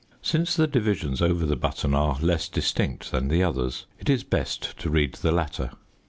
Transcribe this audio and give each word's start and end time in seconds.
Since 0.23 0.55
the 0.55 0.65
divisions 0.65 1.21
over 1.21 1.45
the 1.45 1.55
button 1.55 1.93
are 1.93 2.17
less 2.21 2.49
distinct 2.49 3.11
than 3.11 3.27
the 3.27 3.43
others, 3.43 3.85
it 3.99 4.09
is 4.09 4.23
best 4.23 4.75
to 4.79 4.89
read 4.89 5.13
the 5.13 5.31
latter. 5.31 5.69